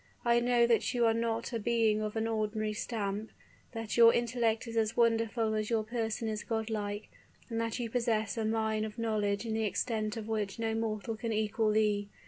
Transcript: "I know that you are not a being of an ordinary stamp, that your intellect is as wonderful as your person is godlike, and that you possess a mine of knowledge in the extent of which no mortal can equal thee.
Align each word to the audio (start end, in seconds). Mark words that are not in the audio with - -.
"I 0.25 0.39
know 0.39 0.65
that 0.65 0.95
you 0.95 1.05
are 1.05 1.13
not 1.13 1.53
a 1.53 1.59
being 1.59 2.01
of 2.01 2.15
an 2.15 2.27
ordinary 2.27 2.73
stamp, 2.73 3.29
that 3.73 3.97
your 3.97 4.11
intellect 4.11 4.65
is 4.67 4.75
as 4.75 4.97
wonderful 4.97 5.53
as 5.53 5.69
your 5.69 5.83
person 5.83 6.27
is 6.27 6.43
godlike, 6.43 7.07
and 7.51 7.61
that 7.61 7.77
you 7.77 7.87
possess 7.87 8.35
a 8.35 8.43
mine 8.43 8.83
of 8.83 8.97
knowledge 8.97 9.45
in 9.45 9.53
the 9.53 9.63
extent 9.65 10.17
of 10.17 10.27
which 10.27 10.57
no 10.57 10.73
mortal 10.73 11.15
can 11.15 11.31
equal 11.31 11.69
thee. 11.69 12.09